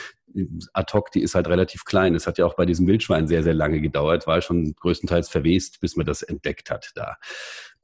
ad 0.73 0.93
hoc, 0.93 1.11
die 1.11 1.21
ist 1.21 1.35
halt 1.35 1.47
relativ 1.47 1.85
klein. 1.85 2.15
Es 2.15 2.27
hat 2.27 2.37
ja 2.37 2.45
auch 2.45 2.55
bei 2.55 2.65
diesem 2.65 2.87
Wildschwein 2.87 3.27
sehr, 3.27 3.43
sehr 3.43 3.53
lange 3.53 3.81
gedauert, 3.81 4.27
war 4.27 4.41
schon 4.41 4.73
größtenteils 4.73 5.29
verwest, 5.29 5.79
bis 5.81 5.95
man 5.95 6.05
das 6.05 6.21
entdeckt 6.21 6.71
hat 6.71 6.91
da. 6.95 7.17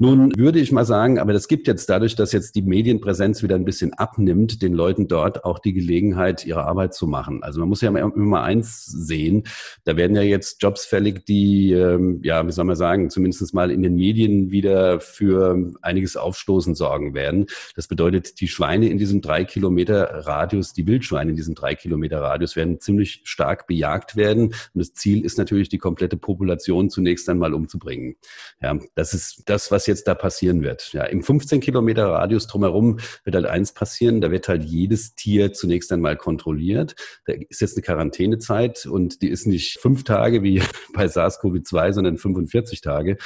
Nun 0.01 0.34
würde 0.36 0.60
ich 0.60 0.72
mal 0.72 0.84
sagen, 0.84 1.20
aber 1.20 1.31
das 1.31 1.48
gibt 1.48 1.67
jetzt 1.67 1.88
dadurch, 1.88 2.15
dass 2.15 2.31
jetzt 2.31 2.55
die 2.55 2.63
Medienpräsenz 2.63 3.43
wieder 3.43 3.53
ein 3.53 3.65
bisschen 3.65 3.93
abnimmt, 3.93 4.63
den 4.63 4.74
Leuten 4.74 5.08
dort 5.08 5.46
auch 5.46 5.60
die 5.60 5.74
Gelegenheit, 5.74 6.43
ihre 6.43 6.63
Arbeit 6.63 6.96
zu 6.96 7.05
machen. 7.05 7.43
Also 7.43 7.60
man 7.60 7.70
muss 7.70 7.81
ja 7.81 7.89
immer, 7.96 8.41
eins 8.41 8.88
sehen, 8.88 9.43
da 9.84 9.98
werden 9.98 10.15
ja 10.15 10.24
jetzt 10.24 10.63
Jobs 10.63 10.86
fällig, 10.86 11.27
die, 11.27 11.74
ähm, 11.74 12.20
ja, 12.24 12.48
wie 12.48 12.51
soll 12.51 12.65
man 12.65 12.77
sagen, 12.77 13.12
zumindest 13.12 13.53
mal 13.53 13.70
in 13.70 13.84
den 13.84 13.96
Medien 13.96 14.50
wieder 14.50 15.00
für 15.01 15.72
einiges 15.84 16.17
Aufstoßen 16.17 16.74
sorgen 16.74 17.13
werden. 17.13 17.46
Das 17.75 17.88
bedeutet, 17.88 18.41
die 18.41 18.48
Schweine 18.48 18.89
in 18.89 18.98
diesem 18.98 19.22
drei 19.22 19.46
Kilometer 19.46 20.25
Radius, 20.25 20.74
die 20.74 20.88
Wildschweine 20.88 21.29
in 21.29 21.36
diesem 21.36 21.53
drei 21.53 21.75
Kilometer 21.75 22.22
Radius 22.22 22.55
werden 22.55 22.79
ziemlich 22.79 23.22
stark 23.25 23.67
bejagt 23.67 24.15
werden. 24.15 24.46
Und 24.46 24.55
das 24.74 24.96
Ziel 24.96 25.24
ist 25.24 25.38
natürlich, 25.38 25.70
die 25.70 25.77
komplette 25.77 26.17
Population 26.17 26.89
zunächst 26.89 27.29
einmal 27.29 27.53
umzubringen. 27.53 28.15
Ja, 28.63 28.79
das 28.96 29.13
ist 29.13 29.43
das, 29.46 29.70
was 29.70 29.86
jetzt 29.86 29.90
da 30.03 30.15
passieren 30.15 30.62
wird. 30.62 30.93
Ja, 30.93 31.03
im 31.03 31.24
15 31.24 31.60
Kilometer 31.60 32.07
Radius 32.07 32.48
drumherum 32.48 33.00
wird 33.24 33.36
halt 33.36 33.45
eins 33.45 33.74
passieren. 33.74 34.21
Da 34.21 34.31
wird 34.31 34.48
halt 34.48 34.63
jedes 34.63 35.15
Tier 35.15 35.53
zunächst 35.53 35.91
einmal 35.91 36.17
kontrolliert. 36.17 36.95
Da 37.25 37.33
ist 37.33 37.62
jetzt 37.62 37.77
eine 37.77 37.83
Quarantänezeit 37.83 38.86
und 38.86 39.21
die 39.21 39.29
ist 39.29 39.48
nicht 39.48 39.79
fünf 39.79 40.03
Tage 40.03 40.43
wie 40.43 40.62
bei 40.93 41.05
SARS-CoV-2, 41.05 41.93
sondern 41.93 42.17
45 42.17 42.81
Tage. 42.81 43.17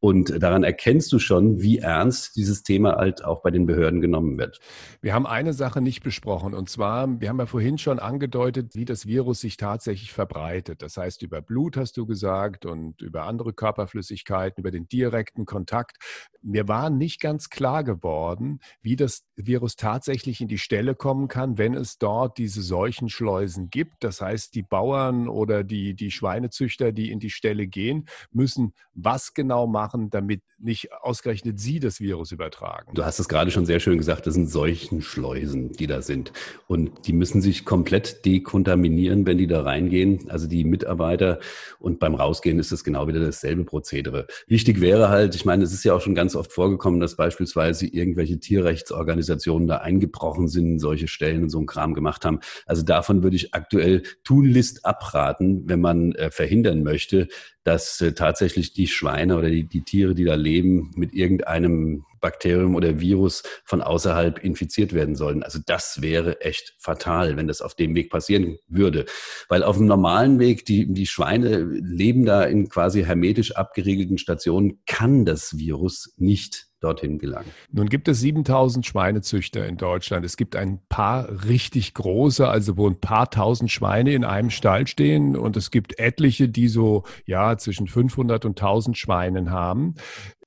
Und 0.00 0.42
daran 0.42 0.62
erkennst 0.62 1.12
du 1.12 1.18
schon, 1.18 1.60
wie 1.60 1.78
ernst 1.78 2.36
dieses 2.36 2.62
Thema 2.62 2.96
halt 2.96 3.24
auch 3.24 3.42
bei 3.42 3.50
den 3.50 3.66
Behörden 3.66 4.00
genommen 4.00 4.38
wird. 4.38 4.60
Wir 5.00 5.12
haben 5.12 5.26
eine 5.26 5.52
Sache 5.52 5.80
nicht 5.80 6.02
besprochen 6.02 6.54
und 6.54 6.68
zwar, 6.68 7.20
wir 7.20 7.28
haben 7.28 7.38
ja 7.38 7.46
vorhin 7.46 7.78
schon 7.78 7.98
angedeutet, 7.98 8.74
wie 8.74 8.84
das 8.84 9.06
Virus 9.06 9.40
sich 9.40 9.56
tatsächlich 9.56 10.12
verbreitet. 10.12 10.82
Das 10.82 10.96
heißt, 10.96 11.22
über 11.22 11.42
Blut 11.42 11.76
hast 11.76 11.96
du 11.96 12.06
gesagt 12.06 12.64
und 12.64 13.02
über 13.02 13.24
andere 13.24 13.52
Körperflüssigkeiten, 13.52 14.60
über 14.60 14.70
den 14.70 14.88
direkten 14.88 15.46
Kontakt. 15.46 15.97
Mir 16.40 16.68
war 16.68 16.90
nicht 16.90 17.20
ganz 17.20 17.50
klar 17.50 17.82
geworden, 17.82 18.60
wie 18.80 18.96
das 18.96 19.24
Virus 19.34 19.76
tatsächlich 19.76 20.40
in 20.40 20.48
die 20.48 20.58
Stelle 20.58 20.94
kommen 20.94 21.28
kann, 21.28 21.58
wenn 21.58 21.74
es 21.74 21.98
dort 21.98 22.38
diese 22.38 22.62
Seuchenschleusen 22.62 23.70
gibt. 23.70 24.04
Das 24.04 24.20
heißt, 24.20 24.54
die 24.54 24.62
Bauern 24.62 25.28
oder 25.28 25.64
die, 25.64 25.94
die 25.94 26.10
Schweinezüchter, 26.10 26.92
die 26.92 27.10
in 27.10 27.18
die 27.18 27.30
Stelle 27.30 27.66
gehen, 27.66 28.08
müssen 28.30 28.72
was 28.94 29.32
genau 29.34 29.66
machen? 29.66 30.10
damit 30.10 30.42
nicht 30.58 30.92
ausgerechnet 30.92 31.60
sie 31.60 31.78
das 31.78 32.00
Virus 32.00 32.32
übertragen. 32.32 32.92
Du 32.94 33.04
hast 33.04 33.18
es 33.18 33.28
gerade 33.28 33.50
schon 33.50 33.66
sehr 33.66 33.78
schön 33.78 33.98
gesagt, 33.98 34.26
das 34.26 34.34
sind 34.34 34.50
Seuchenschleusen, 34.50 35.72
die 35.72 35.86
da 35.86 36.02
sind. 36.02 36.32
Und 36.66 37.06
die 37.06 37.12
müssen 37.12 37.40
sich 37.40 37.64
komplett 37.64 38.24
dekontaminieren, 38.24 39.24
wenn 39.26 39.38
die 39.38 39.46
da 39.46 39.62
reingehen, 39.62 40.28
also 40.30 40.48
die 40.48 40.64
Mitarbeiter. 40.64 41.38
Und 41.78 42.00
beim 42.00 42.14
Rausgehen 42.14 42.58
ist 42.58 42.72
es 42.72 42.82
genau 42.82 43.06
wieder 43.06 43.20
dasselbe 43.20 43.64
Prozedere. 43.64 44.26
Wichtig 44.46 44.80
wäre 44.80 45.08
halt, 45.08 45.34
ich 45.34 45.44
meine, 45.44 45.62
es 45.62 45.72
ist 45.72 45.84
ja 45.84 45.87
auch 45.90 46.00
schon 46.00 46.14
ganz 46.14 46.36
oft 46.36 46.52
vorgekommen, 46.52 47.00
dass 47.00 47.16
beispielsweise 47.16 47.86
irgendwelche 47.86 48.38
Tierrechtsorganisationen 48.38 49.68
da 49.68 49.78
eingebrochen 49.78 50.48
sind, 50.48 50.78
solche 50.78 51.08
Stellen 51.08 51.44
und 51.44 51.50
so 51.50 51.58
einen 51.58 51.66
Kram 51.66 51.94
gemacht 51.94 52.24
haben. 52.24 52.40
Also 52.66 52.82
davon 52.82 53.22
würde 53.22 53.36
ich 53.36 53.54
aktuell 53.54 54.02
tunlichst 54.24 54.84
abraten, 54.84 55.68
wenn 55.68 55.80
man 55.80 56.12
äh, 56.12 56.30
verhindern 56.30 56.82
möchte, 56.82 57.28
dass 57.64 58.00
äh, 58.00 58.12
tatsächlich 58.12 58.72
die 58.72 58.86
Schweine 58.86 59.36
oder 59.36 59.50
die, 59.50 59.64
die 59.64 59.82
Tiere, 59.82 60.14
die 60.14 60.24
da 60.24 60.34
leben, 60.34 60.90
mit 60.96 61.14
irgendeinem 61.14 62.04
Bakterium 62.20 62.74
oder 62.74 63.00
Virus 63.00 63.42
von 63.64 63.82
außerhalb 63.82 64.38
infiziert 64.38 64.92
werden 64.92 65.16
sollen. 65.16 65.42
Also 65.42 65.58
das 65.64 66.02
wäre 66.02 66.40
echt 66.40 66.74
fatal, 66.78 67.36
wenn 67.36 67.48
das 67.48 67.60
auf 67.60 67.74
dem 67.74 67.94
Weg 67.94 68.10
passieren 68.10 68.58
würde. 68.68 69.06
Weil 69.48 69.62
auf 69.62 69.76
dem 69.76 69.86
normalen 69.86 70.38
Weg, 70.38 70.64
die, 70.64 70.92
die 70.92 71.06
Schweine 71.06 71.58
leben 71.58 72.24
da 72.24 72.44
in 72.44 72.68
quasi 72.68 73.02
hermetisch 73.02 73.56
abgeriegelten 73.56 74.18
Stationen, 74.18 74.80
kann 74.86 75.24
das 75.24 75.58
Virus 75.58 76.14
nicht 76.16 76.67
dorthin 76.80 77.18
gelangen. 77.18 77.50
Nun 77.72 77.88
gibt 77.88 78.08
es 78.08 78.20
7000 78.20 78.86
Schweinezüchter 78.86 79.66
in 79.66 79.76
Deutschland. 79.76 80.24
Es 80.24 80.36
gibt 80.36 80.56
ein 80.56 80.80
paar 80.88 81.28
richtig 81.46 81.94
große, 81.94 82.46
also 82.46 82.76
wo 82.76 82.88
ein 82.88 83.00
paar 83.00 83.30
tausend 83.30 83.70
Schweine 83.70 84.12
in 84.12 84.24
einem 84.24 84.50
Stall 84.50 84.86
stehen 84.86 85.36
und 85.36 85.56
es 85.56 85.70
gibt 85.70 85.98
etliche, 85.98 86.48
die 86.48 86.68
so 86.68 87.04
ja 87.26 87.56
zwischen 87.58 87.88
500 87.88 88.44
und 88.44 88.60
1000 88.60 88.96
Schweinen 88.96 89.50
haben. 89.50 89.94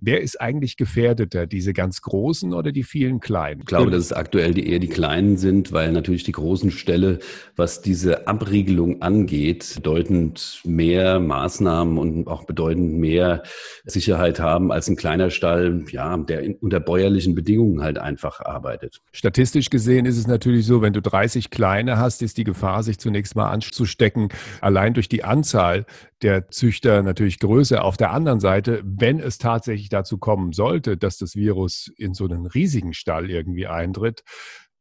Wer 0.04 0.22
ist 0.22 0.42
eigentlich 0.42 0.78
gefährdeter, 0.78 1.46
diese 1.46 1.74
ganz 1.74 2.02
großen 2.02 2.56
oder 2.56 2.72
die 2.72 2.82
vielen 2.82 3.20
kleinen? 3.20 3.60
Ich 3.60 3.68
glaube, 3.68 3.92
dass 3.92 4.06
es 4.06 4.14
aktuell 4.14 4.52
die, 4.56 4.68
eher 4.68 4.80
die 4.80 4.88
kleinen 4.88 5.38
sind, 5.38 5.74
weil 5.74 5.92
natürlich 5.92 6.24
die 6.24 6.32
großen 6.32 6.72
Ställe, 6.72 7.20
was 7.56 7.84
diese 7.84 8.28
Abriegelung 8.28 9.04
angeht, 9.04 9.74
bedeutend 9.76 10.62
mehr 10.66 11.20
Maßnahmen 11.20 12.00
und 12.00 12.28
auch 12.28 12.46
bedeutend 12.46 12.98
mehr 12.98 13.44
Sicherheit 13.86 14.40
haben 14.40 14.72
als 14.72 14.90
ein 14.90 14.96
kleiner 14.96 15.30
Stall, 15.30 15.86
ja, 15.92 16.18
der 16.30 16.42
in, 16.42 16.56
unter 16.56 16.80
bäuerlichen 16.80 17.36
Bedingungen 17.36 17.82
halt 17.82 17.98
einfach 17.98 18.42
arbeitet. 18.42 19.01
Statistisch 19.12 19.70
gesehen 19.70 20.06
ist 20.06 20.18
es 20.18 20.28
natürlich 20.28 20.66
so, 20.66 20.82
wenn 20.82 20.94
du 20.94 21.01
30 21.01 21.50
kleine 21.50 21.98
hast, 21.98 22.22
ist 22.22 22.38
die 22.38 22.44
Gefahr, 22.44 22.84
sich 22.84 23.00
zunächst 23.00 23.36
mal 23.36 23.50
anzustecken, 23.50 24.30
allein 24.62 24.94
durch 24.94 25.10
die 25.10 25.24
Anzahl 25.24 25.86
der 26.22 26.50
Züchter 26.50 27.04
natürlich 27.04 27.40
größer. 27.40 27.84
Auf 27.84 27.98
der 27.98 28.12
anderen 28.12 28.40
Seite, 28.40 28.82
wenn 28.84 29.20
es 29.20 29.38
tatsächlich 29.38 29.90
dazu 29.90 30.18
kommen 30.18 30.54
sollte, 30.54 30.98
dass 30.98 31.18
das 31.18 31.36
Virus 31.36 31.92
in 31.98 32.13
so 32.13 32.25
einen 32.25 32.46
riesigen 32.46 32.94
Stall 32.94 33.30
irgendwie 33.30 33.68
eintritt, 33.68 34.24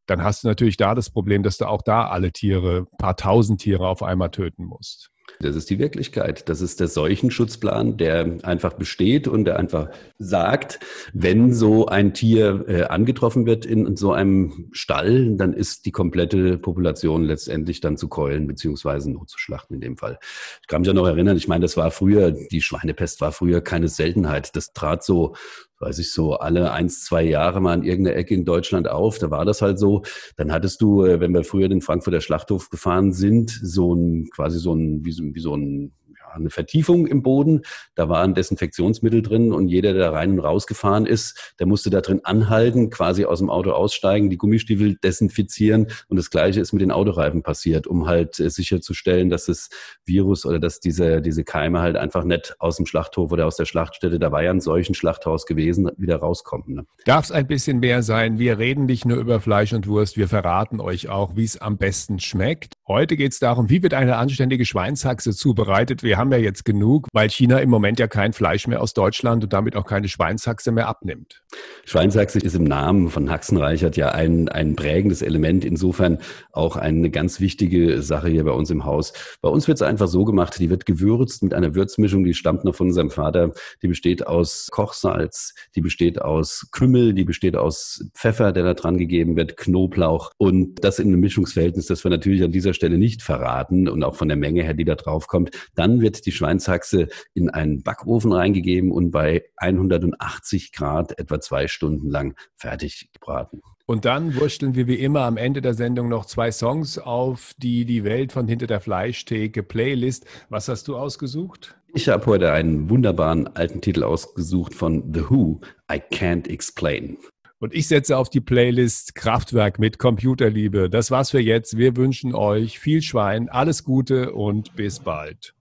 dann 0.07 0.25
hast 0.25 0.43
du 0.43 0.49
natürlich 0.49 0.77
da 0.77 0.95
das 0.95 1.11
Problem, 1.11 1.43
dass 1.43 1.57
du 1.57 1.67
auch 1.67 1.83
da 1.83 2.09
alle 2.09 2.33
Tiere, 2.33 2.87
paar 2.99 3.17
tausend 3.17 3.61
Tiere 3.61 3.87
auf 3.87 4.03
einmal 4.03 4.31
töten 4.31 4.65
musst. 4.65 5.11
Das 5.39 5.57
ist 5.57 5.71
die 5.71 5.79
Wirklichkeit. 5.79 6.49
Das 6.49 6.61
ist 6.61 6.81
der 6.81 6.89
Seuchenschutzplan, 6.89 7.97
der 7.97 8.39
einfach 8.43 8.75
besteht 8.75 9.29
und 9.29 9.45
der 9.45 9.59
einfach 9.59 9.89
sagt, 10.19 10.81
wenn 11.13 11.53
so 11.55 11.87
ein 11.87 12.13
Tier 12.15 12.65
äh, 12.69 12.83
angetroffen 12.85 13.47
wird 13.47 13.65
in 13.65 13.97
so 13.97 14.13
einem 14.13 14.69
Stall, 14.73 15.37
dann 15.37 15.53
ist 15.53 15.87
die 15.87 15.93
komplette 15.93 16.59
Population 16.59 17.25
letztendlich 17.25 17.81
dann 17.81 17.97
zu 17.97 18.09
keulen 18.09 18.47
beziehungsweise 18.47 19.11
notzuschlachten 19.11 19.75
in 19.77 19.81
dem 19.81 19.97
Fall. 19.97 20.19
Ich 20.61 20.67
kann 20.67 20.83
mich 20.83 20.89
ja 20.89 20.95
noch 20.95 21.07
erinnern, 21.07 21.37
ich 21.37 21.49
meine, 21.49 21.63
das 21.63 21.77
war 21.77 21.91
früher, 21.91 22.31
die 22.33 22.63
Schweinepest 22.63 23.21
war 23.21 23.33
früher 23.33 23.61
keine 23.61 23.89
Seltenheit. 23.89 24.57
Das 24.57 24.73
trat 24.73 25.05
so 25.05 25.35
weiß 25.81 25.99
ich 25.99 26.13
so, 26.13 26.35
alle 26.35 26.73
eins, 26.73 27.05
zwei 27.05 27.23
Jahre 27.23 27.61
mal 27.61 27.79
in 27.79 27.85
irgendeiner 27.85 28.17
Ecke 28.17 28.35
in 28.35 28.45
Deutschland 28.45 28.89
auf. 28.89 29.19
Da 29.19 29.31
war 29.31 29.45
das 29.45 29.63
halt 29.63 29.79
so. 29.79 30.03
Dann 30.37 30.53
hattest 30.53 30.81
du, 30.83 31.05
äh, 31.05 31.21
wenn 31.21 31.33
wir 31.33 31.43
früher 31.43 31.69
den 31.69 31.81
Frankfurter 31.81 32.21
Schlachthof 32.21 32.71
gefahren 32.71 33.13
sind, 33.13 33.51
so 33.51 33.95
ein, 33.95 34.29
quasi 34.31 34.59
so 34.59 34.75
ein, 34.75 35.05
wie 35.05 35.13
so, 35.13 35.25
wie 35.25 35.41
so 35.41 35.55
ein 35.57 35.93
eine 36.35 36.51
Vertiefung 36.51 37.07
im 37.07 37.23
Boden. 37.23 37.63
Da 37.95 38.09
war 38.09 38.23
ein 38.23 38.35
Desinfektionsmittel 38.35 39.23
drin 39.23 39.53
und 39.53 39.69
jeder, 39.69 39.93
der 39.93 40.13
rein 40.13 40.33
und 40.33 40.41
raus 40.41 40.67
gefahren 40.67 41.07
ist, 41.07 41.55
der 41.59 41.67
musste 41.67 41.91
da 41.91 42.01
drin 42.01 42.21
anhalten, 42.25 42.91
quasi 42.91 43.25
aus 43.25 43.39
dem 43.39 43.51
Auto 43.51 43.73
aussteigen, 43.73 44.31
die 44.31 44.39
Gummistiefel 44.39 44.97
desinfizieren. 44.97 45.89
Und 46.09 46.17
das 46.17 46.31
Gleiche 46.31 46.61
ist 46.61 46.73
mit 46.73 46.83
den 46.83 46.91
Autoreifen 46.91 47.43
passiert, 47.43 47.87
um 47.87 48.07
halt 48.07 48.39
äh, 48.41 48.51
sicherzustellen, 48.51 49.31
dass 49.31 49.47
das 49.47 49.71
Virus 50.05 50.47
oder 50.47 50.59
dass 50.59 50.81
diese, 50.81 51.21
diese 51.21 51.45
Keime 51.45 51.81
halt 51.81 51.97
einfach 51.97 52.25
nicht 52.25 52.55
aus 52.59 52.77
dem 52.77 52.87
Schlachthof 52.87 53.33
oder 53.33 53.47
aus 53.47 53.57
der 53.57 53.65
Schlachtstätte, 53.65 54.19
da 54.19 54.33
war 54.33 54.43
ja 54.43 54.51
ein 54.51 54.61
solchen 54.61 54.95
Schlachthaus 54.95 55.47
gewesen, 55.47 55.91
wieder 55.97 56.17
rauskommen. 56.17 56.75
Ne? 56.75 56.87
Darf 57.05 57.25
es 57.25 57.33
ein 57.33 57.47
bisschen 57.47 57.81
mehr 57.81 58.03
sein? 58.03 58.39
Wir 58.39 58.59
reden 58.59 58.87
nicht 58.87 59.05
nur 59.05 59.19
über 59.19 59.41
Fleisch 59.41 59.73
und 59.73 59.87
Wurst, 59.87 60.17
wir 60.17 60.29
verraten 60.29 60.81
euch 60.81 61.09
auch, 61.09 61.37
wie 61.37 61.45
es 61.45 61.61
am 61.61 61.79
besten 61.79 62.19
schmeckt. 62.19 62.75
Heute 62.87 63.17
geht 63.17 63.33
es 63.33 63.39
darum, 63.39 63.71
wie 63.71 63.83
wird 63.83 63.95
eine 63.95 64.17
anständige 64.17 64.65
Schweinshaxe 64.65 65.33
zubereitet. 65.33 66.03
Wir 66.03 66.19
haben 66.21 66.31
ja 66.31 66.39
jetzt 66.39 66.65
genug, 66.65 67.09
weil 67.13 67.31
China 67.31 67.59
im 67.59 67.71
Moment 67.71 67.99
ja 67.99 68.07
kein 68.07 68.33
Fleisch 68.33 68.67
mehr 68.67 68.81
aus 68.81 68.95
Deutschland 68.95 69.43
und 69.43 69.53
damit 69.53 69.75
auch 69.75 69.87
keine 69.87 70.09
Schweinshaxe 70.09 70.71
mehr 70.71 70.87
abnimmt. 70.87 71.43
Schweinshaxe 71.85 72.39
ist 72.39 72.55
im 72.55 72.65
Namen 72.65 73.09
von 73.09 73.31
Haxenreichert 73.31 73.97
ja 73.97 74.11
ein, 74.11 74.49
ein 74.49 74.77
prägendes 74.77 75.23
Element, 75.23 75.65
insofern 75.65 76.19
auch 76.53 76.77
eine 76.77 77.11
ganz 77.11 77.41
wichtige 77.41 78.03
Sache 78.03 78.29
hier 78.29 78.45
bei 78.45 78.53
uns 78.53 78.71
im 78.71 78.85
Haus. 78.85 79.13
Bei 79.41 79.49
uns 79.49 79.67
wird 79.67 79.79
es 79.79 79.83
einfach 79.83 80.07
so 80.07 80.25
gemacht, 80.25 80.59
die 80.59 80.71
wird 80.71 80.87
gewürzt 80.87 81.43
mit 81.43 81.55
einer 81.55 81.75
Würzmischung, 81.75 82.23
die 82.25 82.35
stammt 82.35 82.65
noch 82.65 82.75
von 82.75 82.89
unserem 82.89 83.11
Vater. 83.11 83.53
Die 83.83 83.89
besteht 83.89 84.27
aus 84.27 84.69
Kochsalz, 84.71 85.55
die 85.75 85.81
besteht 85.81 86.21
aus 86.21 86.69
Kümmel, 86.71 87.15
die 87.15 87.25
besteht 87.25 87.57
aus 87.57 88.05
Pfeffer, 88.15 88.53
der 88.53 88.65
da 88.65 88.75
dran 88.75 88.99
gegeben 88.99 89.37
wird, 89.37 89.57
Knoblauch 89.57 90.31
und 90.37 90.85
das 90.85 90.99
in 90.99 91.09
einem 91.09 91.21
Mischungsverhältnis, 91.21 91.87
das 91.87 92.05
wir 92.05 92.11
natürlich 92.11 92.43
an 92.43 92.53
dieser 92.53 92.75
Stelle 92.75 92.99
nicht 92.99 93.23
verraten 93.23 93.89
und 93.89 94.05
auch 94.05 94.15
von 94.15 94.29
der 94.29 94.37
Menge 94.37 94.63
her, 94.63 94.75
die 94.75 94.85
da 94.85 94.95
drauf 94.95 95.27
kommt. 95.27 95.51
Dann 95.75 96.01
wird 96.01 96.10
wird 96.11 96.27
die 96.27 96.33
Schweinshaxe 96.33 97.09
in 97.35 97.51
einen 97.51 97.83
Backofen 97.83 98.33
reingegeben 98.33 98.91
und 98.91 99.11
bei 99.13 99.45
180 99.57 100.73
Grad 100.73 101.19
etwa 101.19 101.41
zwei 101.41 101.69
Stunden 101.69 102.11
lang 102.11 102.35
fertig 102.57 103.11
gebraten. 103.13 103.63
Und 103.87 104.05
dann 104.05 104.35
wursteln 104.37 104.75
wir 104.75 104.87
wie 104.87 104.97
immer 104.97 105.23
am 105.23 105.37
Ende 105.37 105.61
der 105.61 105.75
Sendung 105.75 106.09
noch 106.09 106.27
zwei 106.27 106.51
Songs 106.53 106.99
auf 106.99 107.55
die 107.59 107.85
die 107.85 108.05
Welt 108.05 108.33
von 108.33 108.49
hinter 108.49 108.67
der 108.67 108.81
Fleischtheke 108.81 109.63
Playlist. 109.63 110.27
Was 110.49 110.69
hast 110.69 110.89
du 110.89 110.97
ausgesucht? 110.97 111.77
Ich 111.93 112.09
habe 112.09 112.27
heute 112.27 112.53
einen 112.53 112.89
wunderbaren 112.89 113.49
alten 113.49 113.81
Titel 113.81 114.05
ausgesucht 114.05 114.75
von 114.75 115.13
The 115.13 115.29
Who, 115.29 115.61
I 115.91 115.97
Can't 115.97 116.49
Explain. 116.49 117.19
Und 117.63 117.75
ich 117.75 117.89
setze 117.89 118.17
auf 118.17 118.31
die 118.31 118.41
Playlist 118.41 119.15
Kraftwerk 119.15 119.79
mit 119.79 119.99
Computerliebe. 119.99 120.89
Das 120.89 121.11
war's 121.11 121.31
für 121.31 121.41
jetzt. 121.41 121.77
Wir 121.77 121.95
wünschen 121.95 122.35
euch 122.35 122.79
viel 122.79 123.03
Schwein, 123.03 123.51
alles 123.51 123.85
Gute 123.85 124.33
und 124.33 124.75
bis 124.77 125.01
bald. 125.01 125.55